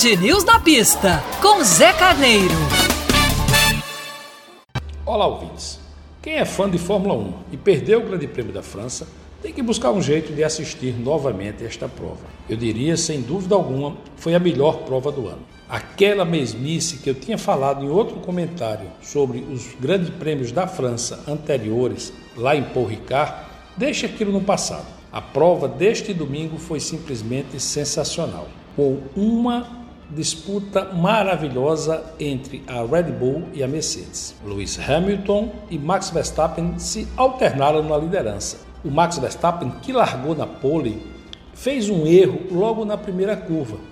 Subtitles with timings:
[0.00, 2.54] Band News na pista, com Zé Carneiro.
[5.04, 5.78] Olá, ouvintes.
[6.22, 9.06] Quem é fã de Fórmula 1 e perdeu o Grande Prêmio da França,
[9.42, 12.24] tem que buscar um jeito de assistir novamente esta prova.
[12.48, 15.42] Eu diria, sem dúvida alguma, foi a melhor prova do ano.
[15.68, 21.24] Aquela mesmice que eu tinha falado em outro comentário sobre os grandes prêmios da França
[21.28, 23.34] anteriores, lá em Paul Ricard,
[23.76, 24.86] deixa aquilo no passado.
[25.12, 29.80] A prova deste domingo foi simplesmente sensacional, com uma
[30.14, 34.34] disputa maravilhosa entre a Red Bull e a Mercedes.
[34.44, 38.58] Lewis Hamilton e Max Verstappen se alternaram na liderança.
[38.84, 41.02] O Max Verstappen, que largou na pole,
[41.54, 43.90] fez um erro logo na primeira curva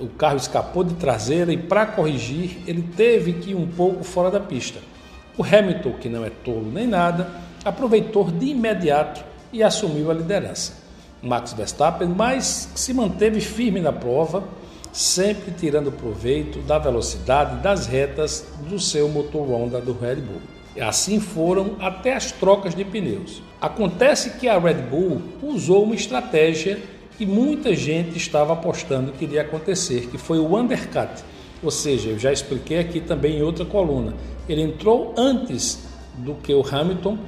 [0.00, 4.30] o carro escapou de traseira e para corrigir ele teve que ir um pouco fora
[4.30, 4.78] da pista.
[5.36, 7.28] O Hamilton, que não é tolo nem nada,
[7.64, 10.87] aproveitou de imediato e assumiu a liderança.
[11.22, 14.44] Max Verstappen, mas se manteve firme na prova,
[14.92, 20.40] sempre tirando proveito da velocidade das retas do seu motor Honda do Red Bull.
[20.80, 23.42] Assim foram até as trocas de pneus.
[23.60, 26.80] Acontece que a Red Bull usou uma estratégia
[27.16, 31.24] que muita gente estava apostando que iria acontecer, que foi o undercut.
[31.60, 34.14] Ou seja, eu já expliquei aqui também em outra coluna.
[34.48, 35.80] Ele entrou antes
[36.16, 37.18] do que o Hamilton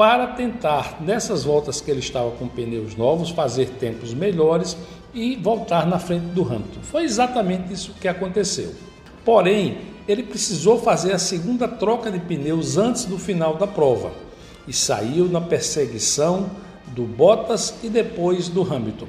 [0.00, 4.74] para tentar, nessas voltas que ele estava com pneus novos, fazer tempos melhores
[5.12, 6.80] e voltar na frente do Hamilton.
[6.80, 8.72] Foi exatamente isso que aconteceu.
[9.26, 9.76] Porém,
[10.08, 14.10] ele precisou fazer a segunda troca de pneus antes do final da prova
[14.66, 16.50] e saiu na perseguição
[16.86, 19.08] do Bottas e depois do Hamilton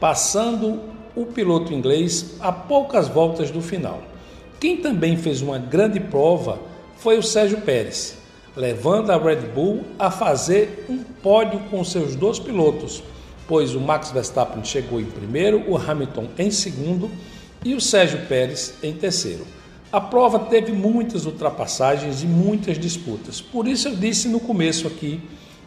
[0.00, 0.80] passando
[1.14, 4.02] o piloto inglês a poucas voltas do final.
[4.58, 6.58] Quem também fez uma grande prova
[6.96, 8.20] foi o Sérgio Pérez,
[8.56, 13.02] levando a Red Bull a fazer um pódio com seus dois pilotos,
[13.46, 17.10] pois o Max Verstappen chegou em primeiro, o Hamilton em segundo
[17.64, 19.46] e o Sérgio Pérez em terceiro.
[19.90, 25.20] A prova teve muitas ultrapassagens e muitas disputas, por isso eu disse no começo aqui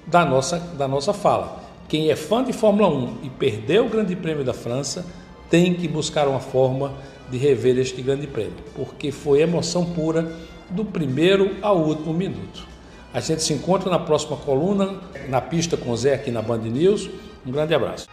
[0.07, 4.15] da nossa, da nossa fala quem é fã de Fórmula 1 e perdeu o Grande
[4.15, 5.05] Prêmio da França
[5.51, 6.93] tem que buscar uma forma
[7.29, 10.35] de rever este Grande Prêmio, porque foi emoção pura
[10.69, 12.74] do primeiro ao último minuto.
[13.15, 14.93] A gente se encontra na próxima coluna,
[15.29, 17.09] na pista com o Zé aqui na Band News.
[17.47, 18.07] Um grande abraço.